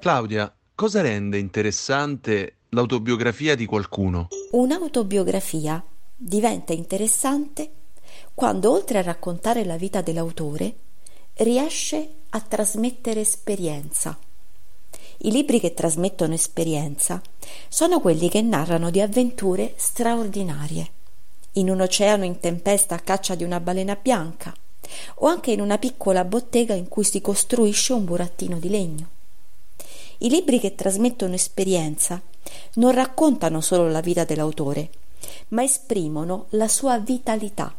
Claudia, 0.00 0.52
cosa 0.74 1.00
rende 1.00 1.38
interessante 1.38 2.56
l'autobiografia 2.70 3.54
di 3.54 3.66
qualcuno? 3.66 4.28
Un'autobiografia 4.52 5.84
diventa 6.14 6.72
interessante 6.72 7.70
quando, 8.34 8.70
oltre 8.70 8.98
a 8.98 9.02
raccontare 9.02 9.64
la 9.64 9.76
vita 9.76 10.00
dell'autore, 10.00 10.74
riesce 11.34 12.08
a 12.30 12.40
trasmettere 12.40 13.20
esperienza 13.20 14.18
i 15.22 15.32
libri 15.32 15.58
che 15.58 15.74
trasmettono 15.74 16.34
esperienza 16.34 17.20
sono 17.68 17.98
quelli 18.00 18.28
che 18.28 18.40
narrano 18.40 18.88
di 18.90 19.00
avventure 19.00 19.72
straordinarie. 19.74 20.90
In 21.54 21.70
un 21.70 21.80
oceano 21.80 22.24
in 22.24 22.38
tempesta 22.38 22.94
a 22.94 23.00
caccia 23.00 23.34
di 23.34 23.42
una 23.42 23.58
balena 23.58 23.98
bianca, 24.00 24.54
o 25.16 25.26
anche 25.26 25.50
in 25.50 25.60
una 25.60 25.76
piccola 25.76 26.24
bottega 26.24 26.74
in 26.74 26.86
cui 26.86 27.02
si 27.02 27.20
costruisce 27.20 27.94
un 27.94 28.04
burattino 28.04 28.58
di 28.60 28.68
legno. 28.68 29.08
I 30.18 30.28
libri 30.28 30.58
che 30.58 30.74
trasmettono 30.74 31.34
esperienza 31.34 32.20
non 32.74 32.92
raccontano 32.92 33.60
solo 33.60 33.88
la 33.88 34.00
vita 34.00 34.24
dell'autore, 34.24 34.90
ma 35.48 35.62
esprimono 35.62 36.46
la 36.50 36.66
sua 36.68 36.98
vitalità. 36.98 37.74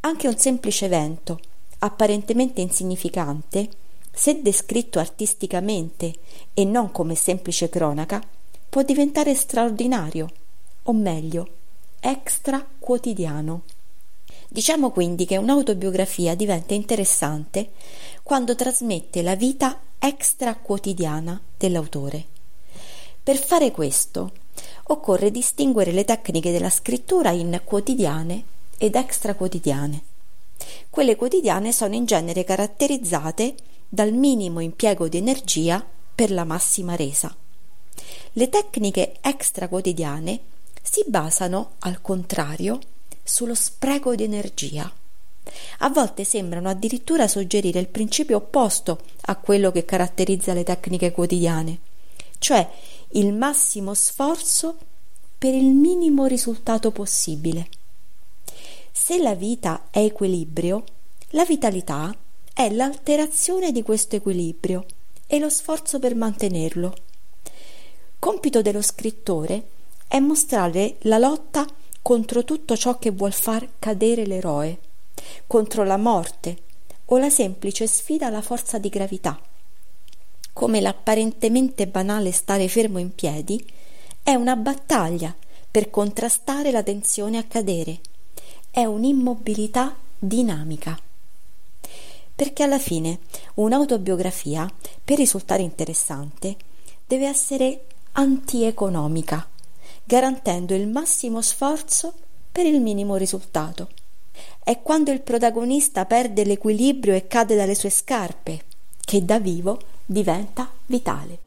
Anche 0.00 0.28
un 0.28 0.36
semplice 0.36 0.86
evento, 0.86 1.38
apparentemente 1.78 2.60
insignificante, 2.60 3.68
se 4.12 4.42
descritto 4.42 4.98
artisticamente 4.98 6.14
e 6.54 6.64
non 6.64 6.90
come 6.90 7.14
semplice 7.14 7.68
cronaca, 7.68 8.20
può 8.68 8.82
diventare 8.82 9.34
straordinario, 9.34 10.28
o 10.84 10.92
meglio, 10.92 11.48
extra 12.00 12.66
quotidiano. 12.78 13.62
Diciamo 14.48 14.90
quindi 14.90 15.24
che 15.24 15.36
un'autobiografia 15.36 16.34
diventa 16.34 16.74
interessante 16.74 17.70
quando 18.22 18.54
trasmette 18.54 19.22
la 19.22 19.36
vita 19.36 19.78
extra 19.98 20.54
quotidiana 20.56 21.40
dell'autore. 21.56 22.26
Per 23.22 23.36
fare 23.36 23.70
questo 23.70 24.32
occorre 24.84 25.30
distinguere 25.30 25.92
le 25.92 26.04
tecniche 26.04 26.50
della 26.50 26.70
scrittura 26.70 27.30
in 27.30 27.60
quotidiane 27.64 28.44
ed 28.78 28.94
extra 28.94 29.34
quotidiane. 29.34 30.02
Quelle 30.88 31.16
quotidiane 31.16 31.72
sono 31.72 31.94
in 31.94 32.04
genere 32.04 32.44
caratterizzate 32.44 33.54
dal 33.88 34.12
minimo 34.12 34.60
impiego 34.60 35.08
di 35.08 35.18
energia 35.18 35.84
per 36.14 36.30
la 36.30 36.44
massima 36.44 36.96
resa. 36.96 37.34
Le 38.32 38.48
tecniche 38.48 39.16
extra 39.20 39.68
quotidiane 39.68 40.40
si 40.82 41.04
basano, 41.06 41.72
al 41.80 42.00
contrario, 42.00 42.78
sullo 43.22 43.54
spreco 43.54 44.14
di 44.14 44.24
energia. 44.24 44.90
A 45.78 45.88
volte 45.90 46.24
sembrano 46.24 46.68
addirittura 46.68 47.28
suggerire 47.28 47.78
il 47.78 47.88
principio 47.88 48.36
opposto 48.38 49.00
a 49.22 49.36
quello 49.36 49.70
che 49.70 49.84
caratterizza 49.84 50.52
le 50.52 50.64
tecniche 50.64 51.12
quotidiane, 51.12 51.78
cioè 52.38 52.68
il 53.12 53.32
massimo 53.32 53.94
sforzo 53.94 54.76
per 55.38 55.54
il 55.54 55.74
minimo 55.74 56.26
risultato 56.26 56.90
possibile. 56.90 57.68
Se 58.90 59.18
la 59.18 59.34
vita 59.34 59.86
è 59.90 60.00
equilibrio, 60.00 60.84
la 61.30 61.44
vitalità 61.44 62.14
è 62.52 62.70
l'alterazione 62.70 63.70
di 63.70 63.82
questo 63.82 64.16
equilibrio 64.16 64.84
e 65.26 65.38
lo 65.38 65.48
sforzo 65.48 65.98
per 65.98 66.14
mantenerlo. 66.14 66.94
Compito 68.18 68.62
dello 68.62 68.82
scrittore 68.82 69.68
è 70.08 70.18
mostrare 70.18 70.96
la 71.02 71.18
lotta 71.18 71.66
contro 72.02 72.42
tutto 72.44 72.76
ciò 72.76 72.98
che 72.98 73.10
vuol 73.10 73.32
far 73.32 73.74
cadere 73.78 74.26
l'eroe, 74.26 74.78
contro 75.46 75.84
la 75.84 75.96
morte 75.96 76.58
o 77.06 77.18
la 77.18 77.30
semplice 77.30 77.86
sfida 77.86 78.26
alla 78.26 78.42
forza 78.42 78.78
di 78.78 78.88
gravità. 78.88 79.40
Come 80.52 80.80
l'apparentemente 80.80 81.86
banale 81.86 82.32
stare 82.32 82.68
fermo 82.68 82.98
in 82.98 83.14
piedi 83.14 83.64
è 84.22 84.34
una 84.34 84.56
battaglia 84.56 85.34
per 85.70 85.90
contrastare 85.90 86.70
la 86.70 86.82
tensione 86.82 87.38
a 87.38 87.44
cadere, 87.44 88.00
è 88.70 88.84
un'immobilità 88.84 89.96
dinamica 90.18 90.98
perché 92.38 92.62
alla 92.62 92.78
fine 92.78 93.18
un'autobiografia, 93.54 94.72
per 95.02 95.16
risultare 95.16 95.64
interessante, 95.64 96.54
deve 97.04 97.26
essere 97.26 97.86
antieconomica, 98.12 99.44
garantendo 100.04 100.72
il 100.72 100.86
massimo 100.86 101.42
sforzo 101.42 102.14
per 102.52 102.64
il 102.64 102.80
minimo 102.80 103.16
risultato. 103.16 103.88
È 104.62 104.80
quando 104.82 105.10
il 105.10 105.22
protagonista 105.22 106.04
perde 106.04 106.44
l'equilibrio 106.44 107.14
e 107.14 107.26
cade 107.26 107.56
dalle 107.56 107.74
sue 107.74 107.90
scarpe 107.90 108.60
che 109.04 109.24
da 109.24 109.38
vivo 109.38 109.78
diventa 110.04 110.70
vitale. 110.86 111.40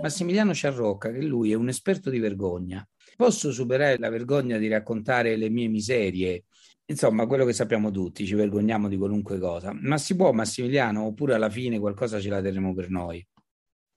Massimiliano 0.00 0.54
Ciarrocca, 0.54 1.10
che 1.10 1.22
lui 1.22 1.52
è 1.52 1.54
un 1.54 1.68
esperto 1.68 2.10
di 2.10 2.18
vergogna. 2.18 2.86
Posso 3.16 3.50
superare 3.52 3.98
la 3.98 4.10
vergogna 4.10 4.58
di 4.58 4.68
raccontare 4.68 5.36
le 5.36 5.48
mie 5.48 5.68
miserie 5.68 6.44
Insomma, 6.90 7.26
quello 7.26 7.44
che 7.44 7.52
sappiamo 7.52 7.90
tutti, 7.90 8.24
ci 8.24 8.34
vergogniamo 8.34 8.88
di 8.88 8.96
qualunque 8.96 9.38
cosa. 9.38 9.76
Ma 9.78 9.98
si 9.98 10.16
può, 10.16 10.32
Massimiliano, 10.32 11.04
oppure 11.04 11.34
alla 11.34 11.50
fine 11.50 11.78
qualcosa 11.78 12.18
ce 12.18 12.30
la 12.30 12.40
terremo 12.40 12.72
per 12.72 12.88
noi? 12.88 13.26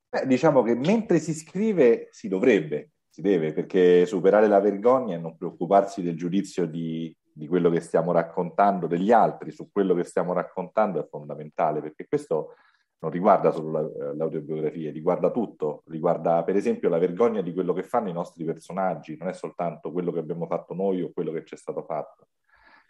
Beh, 0.10 0.28
diciamo 0.28 0.62
che 0.62 0.76
mentre 0.76 1.20
si 1.20 1.34
scrive 1.34 2.10
si 2.12 2.28
dovrebbe, 2.28 2.92
si 3.08 3.22
deve, 3.22 3.54
perché 3.54 4.06
superare 4.06 4.50
la 4.50 4.60
vergogna 4.60 5.16
e 5.16 5.20
non 5.20 5.38
preoccuparsi 5.38 6.02
del 6.02 6.18
giudizio 6.18 6.66
di, 6.66 7.16
di 7.42 7.48
quello 7.48 7.72
che 7.72 7.80
stiamo 7.80 8.12
raccontando, 8.12 8.86
degli 8.86 9.12
altri 9.12 9.50
su 9.50 9.72
quello 9.72 9.96
che 9.96 10.04
stiamo 10.04 10.32
raccontando 10.32 11.00
è 11.00 11.08
fondamentale, 11.10 11.82
perché 11.82 12.06
questo 12.08 12.54
non 13.00 13.10
riguarda 13.10 13.50
solo 13.50 13.72
la, 13.72 14.14
l'autobiografia, 14.14 14.92
riguarda 14.92 15.32
tutto, 15.32 15.82
riguarda 15.88 16.44
per 16.44 16.56
esempio 16.56 16.88
la 16.88 17.00
vergogna 17.00 17.42
di 17.42 17.52
quello 17.52 17.74
che 17.74 17.82
fanno 17.82 18.10
i 18.10 18.14
nostri 18.14 18.44
personaggi, 18.44 19.18
non 19.18 19.28
è 19.28 19.34
soltanto 19.34 19.92
quello 19.92 20.12
che 20.12 20.20
abbiamo 20.20 20.46
fatto 20.46 20.76
noi 20.76 21.02
o 21.02 21.12
quello 21.12 21.32
che 21.32 21.44
ci 21.44 21.56
è 21.56 21.58
stato 21.58 21.82
fatto. 21.82 22.28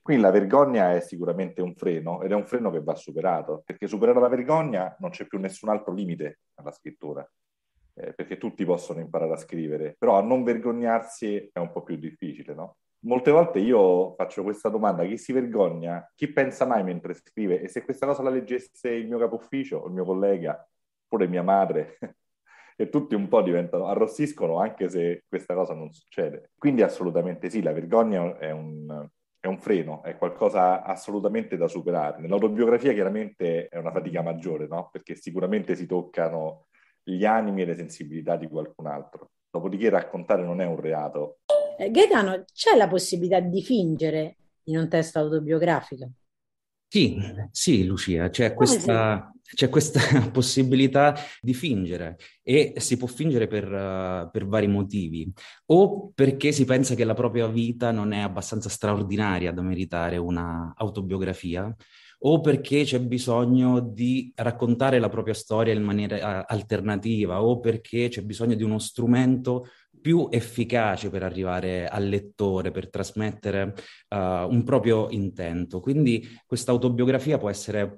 Quindi 0.02 0.22
la 0.22 0.32
vergogna 0.32 0.94
è 0.94 1.00
sicuramente 1.00 1.62
un 1.62 1.74
freno 1.74 2.22
ed 2.22 2.32
è 2.32 2.36
un 2.36 2.46
freno 2.46 2.72
che 2.72 2.84
va 2.84 2.96
superato, 2.96 3.64
perché 3.66 3.88
superare 3.88 4.20
la 4.20 4.28
vergogna 4.28 4.94
non 5.00 5.12
c'è 5.12 5.28
più 5.28 5.40
nessun 5.40 5.70
altro 5.70 5.94
limite 5.94 6.40
alla 6.56 6.72
scrittura, 6.72 7.26
eh, 7.94 8.12
perché 8.12 8.38
tutti 8.38 8.66
possono 8.66 9.00
imparare 9.00 9.32
a 9.32 9.38
scrivere, 9.38 9.96
però 9.98 10.18
a 10.18 10.22
non 10.22 10.44
vergognarsi 10.44 11.50
è 11.54 11.60
un 11.60 11.72
po' 11.72 11.84
più 11.84 11.96
difficile? 11.96 12.21
Molte 13.04 13.32
volte 13.32 13.60
io 13.60 14.14
faccio 14.16 14.44
questa 14.44 14.70
domanda, 14.70 15.06
chi 15.06 15.18
si 15.18 15.32
vergogna? 15.34 16.10
Chi 16.16 16.32
pensa 16.32 16.66
mai 16.66 16.84
mentre 16.84 17.14
scrive? 17.14 17.62
E 17.62 17.68
se 17.68 17.84
questa 17.84 18.06
cosa 18.06 18.22
la 18.22 18.30
leggesse 18.30 18.90
il 18.90 19.08
mio 19.08 19.18
capo 19.18 19.36
ufficio 19.36 19.86
il 19.88 19.94
mio 19.94 20.06
collega? 20.06 20.66
pure 21.12 21.28
mia 21.28 21.44
madre, 21.44 21.98
e 22.78 22.88
tutti 22.88 23.16
un 23.16 23.28
po' 23.28 23.42
diventano, 23.42 23.88
arrossiscono 23.88 24.60
anche 24.60 24.88
se 24.88 25.26
questa 25.28 25.54
cosa 25.54 25.74
non 25.74 25.92
succede. 25.92 26.52
Quindi 26.58 26.84
assolutamente 26.84 27.50
sì, 27.50 27.62
la 27.62 27.74
vergogna 27.74 28.38
è 28.38 28.52
un, 28.52 29.10
è 29.38 29.48
un 29.48 29.58
freno, 29.60 30.02
è 30.04 30.18
qualcosa 30.18 30.84
assolutamente 30.84 31.58
da 31.58 31.68
superare. 31.68 32.22
Nell'autobiografia 32.22 32.94
chiaramente 32.94 33.68
è 33.68 33.78
una 33.78 33.92
fatica 33.92 34.22
maggiore, 34.22 34.68
no? 34.68 34.88
Perché 34.90 35.16
sicuramente 35.16 35.76
si 35.76 35.86
toccano 35.86 36.68
gli 37.04 37.26
animi 37.26 37.64
e 37.64 37.66
le 37.66 37.76
sensibilità 37.76 38.38
di 38.38 38.48
qualcun 38.48 38.88
altro. 38.88 39.32
Dopodiché 39.50 39.90
raccontare 39.90 40.44
non 40.44 40.62
è 40.62 40.66
un 40.66 40.80
reato. 40.80 41.40
Eh, 41.82 41.90
Gaetano, 41.90 42.46
c'è 42.54 42.78
la 42.78 42.88
possibilità 42.88 43.40
di 43.40 43.64
fingere 43.64 44.38
in 44.66 44.78
un 44.78 44.88
testo 44.88 45.18
autobiografico? 45.18 46.12
Sì, 46.88 47.18
sì, 47.50 47.86
Lucia, 47.86 48.30
c'è 48.30 48.54
questa, 48.54 49.34
c'è 49.42 49.68
questa 49.68 50.00
possibilità 50.30 51.16
di 51.42 51.56
fingere 51.56 52.18
e 52.44 52.74
si 52.78 52.98
può 52.98 53.08
fingere 53.08 53.48
per, 53.48 53.66
uh, 53.66 54.30
per, 54.30 54.46
vari 54.46 54.68
motivi 54.68 55.32
o 55.68 56.12
perché 56.14 56.52
si 56.52 56.66
pensa 56.66 56.94
che 56.94 57.04
la 57.04 57.16
propria 57.16 57.48
vita 57.48 57.90
non 57.90 58.12
è 58.12 58.20
abbastanza 58.20 58.70
straordinaria 58.70 59.52
da 59.52 59.64
meritare 59.64 60.18
una 60.18 60.76
autobiografia 60.78 61.76
o 62.24 62.42
perché 62.42 62.84
c'è 62.84 63.00
bisogno 63.00 63.80
di 63.80 64.32
raccontare 64.36 65.00
la 65.00 65.10
propria 65.10 65.34
storia 65.34 65.74
in 65.74 65.82
maniera 65.82 66.42
uh, 66.42 66.46
alternativa 66.46 67.42
o 67.42 67.60
perché 67.60 68.08
c'è 68.10 68.22
bisogno 68.22 68.54
di 68.54 68.64
uno 68.64 68.78
strumento 68.78 69.66
più 70.02 70.28
efficace 70.32 71.10
per 71.10 71.24
arrivare 71.24 71.88
al 71.88 72.08
lettore, 72.08 72.72
per 72.72 72.90
trasmettere 72.90 73.74
uh, 74.10 74.18
un 74.18 74.64
proprio 74.66 75.10
intento. 75.10 75.80
Quindi 75.80 76.28
questa 76.46 76.72
autobiografia 76.72 77.38
può 77.38 77.50
essere 77.50 77.96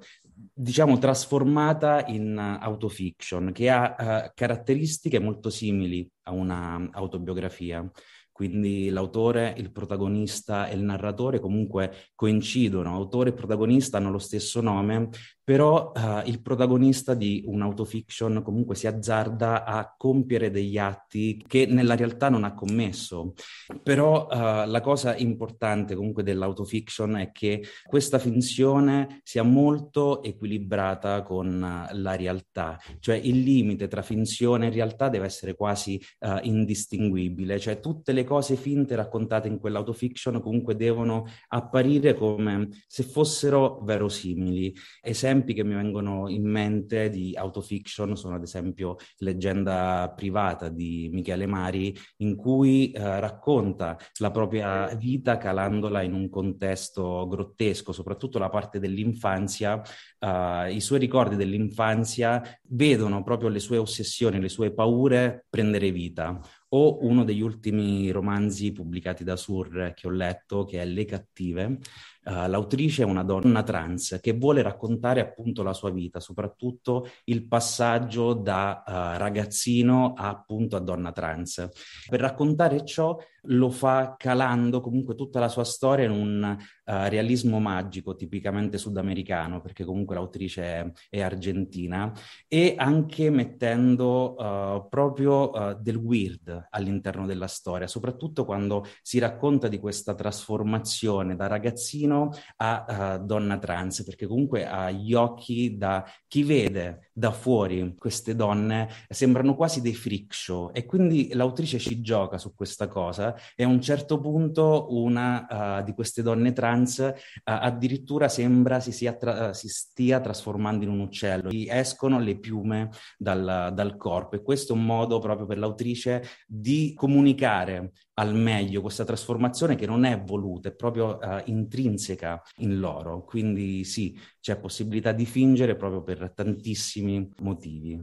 diciamo 0.52 0.98
trasformata 0.98 2.04
in 2.06 2.38
autofiction 2.38 3.50
che 3.52 3.70
ha 3.70 3.96
uh, 4.26 4.30
caratteristiche 4.34 5.18
molto 5.18 5.50
simili 5.50 6.08
a 6.24 6.32
una 6.32 6.88
autobiografia. 6.92 7.88
Quindi 8.34 8.88
l'autore, 8.88 9.54
il 9.58 9.70
protagonista 9.70 10.66
e 10.66 10.74
il 10.74 10.82
narratore 10.82 11.38
comunque 11.38 12.10
coincidono, 12.16 12.92
autore 12.92 13.30
e 13.30 13.32
protagonista 13.32 13.98
hanno 13.98 14.10
lo 14.10 14.18
stesso 14.18 14.60
nome, 14.60 15.08
però 15.44 15.92
uh, 15.94 16.26
il 16.26 16.40
protagonista 16.40 17.12
di 17.12 17.44
un'autofiction 17.46 18.42
comunque 18.42 18.74
si 18.74 18.86
azzarda 18.86 19.64
a 19.64 19.94
compiere 19.94 20.50
degli 20.50 20.78
atti 20.78 21.44
che 21.46 21.66
nella 21.66 21.94
realtà 21.94 22.30
non 22.30 22.44
ha 22.44 22.54
commesso. 22.54 23.34
Però 23.82 24.26
uh, 24.26 24.66
la 24.66 24.80
cosa 24.80 25.14
importante 25.16 25.94
comunque 25.94 26.22
dell'autofiction 26.22 27.16
è 27.16 27.30
che 27.30 27.62
questa 27.86 28.18
finzione 28.18 29.20
sia 29.22 29.42
molto 29.42 30.22
equilibrata 30.22 31.22
con 31.22 31.46
uh, 31.46 31.94
la 31.94 32.16
realtà, 32.16 32.80
cioè 32.98 33.16
il 33.16 33.42
limite 33.42 33.86
tra 33.86 34.00
finzione 34.00 34.68
e 34.68 34.70
realtà 34.70 35.10
deve 35.10 35.26
essere 35.26 35.54
quasi 35.54 36.00
indistinguibile, 36.42 37.58
cioè 37.58 37.80
tutte 37.80 38.12
le 38.12 38.24
cose 38.24 38.56
finte 38.56 38.94
raccontate 38.94 39.48
in 39.48 39.58
quell'autofiction 39.58 40.40
comunque 40.40 40.74
devono 40.74 41.26
apparire 41.48 42.14
come 42.14 42.68
se 42.86 43.02
fossero 43.02 43.80
verosimili. 43.82 44.74
Esempio 45.02 45.33
esempi 45.34 45.54
che 45.54 45.64
mi 45.64 45.74
vengono 45.74 46.28
in 46.28 46.48
mente 46.48 47.10
di 47.10 47.34
autofiction 47.36 48.16
sono 48.16 48.36
ad 48.36 48.42
esempio 48.42 48.96
Leggenda 49.18 50.12
privata 50.14 50.68
di 50.68 51.10
Michele 51.12 51.46
Mari, 51.46 51.96
in 52.18 52.36
cui 52.36 52.92
eh, 52.92 53.20
racconta 53.20 53.98
la 54.20 54.30
propria 54.30 54.94
vita 54.94 55.36
calandola 55.36 56.02
in 56.02 56.12
un 56.12 56.28
contesto 56.28 57.26
grottesco, 57.26 57.92
soprattutto 57.92 58.38
la 58.38 58.48
parte 58.48 58.78
dell'infanzia. 58.78 59.82
Eh, 60.18 60.72
I 60.72 60.80
suoi 60.80 61.00
ricordi 61.00 61.36
dell'infanzia 61.36 62.42
vedono 62.68 63.22
proprio 63.22 63.48
le 63.48 63.58
sue 63.58 63.76
ossessioni, 63.76 64.40
le 64.40 64.48
sue 64.48 64.72
paure 64.72 65.46
prendere 65.50 65.90
vita 65.90 66.40
o 66.68 66.98
uno 67.04 67.24
degli 67.24 67.40
ultimi 67.40 68.10
romanzi 68.10 68.72
pubblicati 68.72 69.22
da 69.22 69.36
Sur 69.36 69.92
che 69.94 70.08
ho 70.08 70.10
letto, 70.10 70.64
che 70.64 70.80
è 70.80 70.84
Le 70.84 71.04
cattive, 71.04 71.78
Uh, 72.26 72.48
l'autrice 72.48 73.02
è 73.02 73.04
una 73.04 73.22
donna 73.22 73.62
trans 73.62 74.18
che 74.22 74.32
vuole 74.32 74.62
raccontare 74.62 75.20
appunto 75.20 75.62
la 75.62 75.74
sua 75.74 75.90
vita, 75.90 76.20
soprattutto 76.20 77.06
il 77.24 77.46
passaggio 77.46 78.32
da 78.32 78.82
uh, 78.86 79.18
ragazzino 79.18 80.14
a, 80.16 80.30
appunto 80.30 80.76
a 80.76 80.80
donna 80.80 81.12
trans. 81.12 81.68
Per 82.08 82.20
raccontare 82.20 82.84
ciò 82.86 83.14
lo 83.48 83.68
fa 83.68 84.14
calando 84.16 84.80
comunque 84.80 85.14
tutta 85.14 85.38
la 85.38 85.48
sua 85.48 85.64
storia 85.64 86.06
in 86.06 86.12
un 86.12 86.56
uh, 86.56 86.92
realismo 87.08 87.60
magico 87.60 88.14
tipicamente 88.14 88.78
sudamericano, 88.78 89.60
perché 89.60 89.84
comunque 89.84 90.14
l'autrice 90.14 90.62
è, 90.62 90.92
è 91.10 91.20
argentina, 91.20 92.10
e 92.48 92.74
anche 92.78 93.28
mettendo 93.28 94.34
uh, 94.34 94.88
proprio 94.88 95.50
uh, 95.50 95.78
del 95.78 95.96
weird 95.96 96.68
all'interno 96.70 97.26
della 97.26 97.48
storia, 97.48 97.86
soprattutto 97.86 98.46
quando 98.46 98.86
si 99.02 99.18
racconta 99.18 99.68
di 99.68 99.78
questa 99.78 100.14
trasformazione 100.14 101.36
da 101.36 101.46
ragazzino 101.46 102.12
a 102.56 103.18
donna 103.18 103.58
trans, 103.58 104.04
perché 104.04 104.26
comunque 104.26 104.66
agli 104.66 105.14
occhi 105.14 105.76
da 105.76 106.04
chi 106.26 106.42
vede 106.42 107.10
da 107.12 107.30
fuori 107.30 107.94
queste 107.96 108.34
donne 108.34 108.88
sembrano 109.08 109.54
quasi 109.54 109.80
dei 109.80 109.94
freak 109.94 110.34
show. 110.34 110.70
E 110.72 110.84
quindi 110.84 111.30
l'autrice 111.32 111.78
ci 111.78 112.00
gioca 112.00 112.38
su 112.38 112.54
questa 112.54 112.88
cosa. 112.88 113.34
E 113.54 113.64
a 113.64 113.68
un 113.68 113.80
certo 113.80 114.20
punto 114.20 114.86
una 114.90 115.78
uh, 115.78 115.84
di 115.84 115.92
queste 115.92 116.22
donne 116.22 116.52
trans 116.52 116.98
uh, 116.98 117.12
addirittura 117.44 118.28
sembra 118.28 118.80
si, 118.80 118.92
tra- 119.18 119.52
si, 119.52 119.68
stia 119.68 120.20
trasformando 120.20 120.84
in 120.84 120.90
un 120.90 121.00
uccello, 121.00 121.50
gli 121.50 121.66
escono 121.68 122.18
le 122.18 122.38
piume 122.38 122.90
dal, 123.16 123.70
dal 123.72 123.96
corpo. 123.96 124.36
E 124.36 124.42
questo 124.42 124.74
è 124.74 124.76
un 124.76 124.84
modo 124.84 125.18
proprio 125.18 125.46
per 125.46 125.58
l'autrice 125.58 126.22
di 126.46 126.92
comunicare 126.94 127.92
al 128.14 128.34
meglio 128.34 128.80
questa 128.80 129.04
trasformazione 129.04 129.74
che 129.74 129.86
non 129.86 130.04
è 130.04 130.20
voluta, 130.20 130.68
è 130.68 130.74
proprio 130.74 131.18
uh, 131.20 131.42
intrinseca 131.44 132.40
in 132.58 132.78
loro. 132.78 133.24
Quindi 133.24 133.84
sì, 133.84 134.18
c'è 134.40 134.56
possibilità 134.56 135.12
di 135.12 135.26
fingere 135.26 135.76
proprio 135.76 136.02
per 136.02 136.32
tantissimi 136.34 137.32
motivi. 137.40 138.00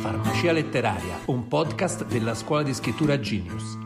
Farmacia 0.00 0.52
letteraria, 0.52 1.18
un 1.26 1.48
podcast 1.48 2.06
della 2.06 2.34
scuola 2.34 2.62
di 2.62 2.74
scrittura 2.74 3.18
Genius. 3.18 3.78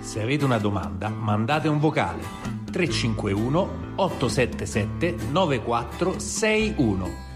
Se 0.00 0.22
avete 0.22 0.44
una 0.44 0.58
domanda, 0.58 1.08
mandate 1.08 1.68
un 1.68 1.78
vocale 1.78 2.22
351 2.70 3.94
877 3.96 5.16
9461. 5.30 7.35